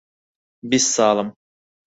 بیست 0.69 0.89
ساڵم. 0.95 1.27